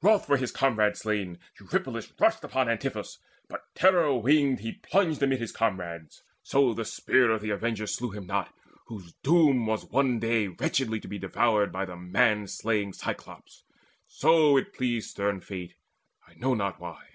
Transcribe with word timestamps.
Wroth 0.00 0.24
for 0.26 0.38
his 0.38 0.52
comrade 0.52 0.96
slain, 0.96 1.38
Eurypylus 1.60 2.10
Rushed 2.18 2.42
upon 2.42 2.66
Antiphus, 2.70 3.18
but 3.46 3.66
terror 3.74 4.14
winged 4.18 4.60
He 4.60 4.72
plunged 4.72 5.22
amid 5.22 5.38
his 5.38 5.52
comrades; 5.52 6.22
so 6.42 6.72
the 6.72 6.86
spear 6.86 7.30
Of 7.30 7.42
the 7.42 7.50
avenger 7.50 7.86
slew 7.86 8.08
him 8.12 8.26
not, 8.26 8.54
whose 8.86 9.12
doom 9.22 9.66
Was 9.66 9.84
one 9.84 10.18
day 10.18 10.48
wretchedly 10.48 10.98
to 11.00 11.08
be 11.08 11.18
devoured 11.18 11.72
By 11.72 11.84
the 11.84 11.94
manslaying 11.94 12.94
Cyclops: 12.94 13.64
so 14.06 14.56
it 14.56 14.72
pleased 14.72 15.10
Stern 15.10 15.42
Fate, 15.42 15.74
I 16.26 16.32
know 16.36 16.54
not 16.54 16.80
why. 16.80 17.08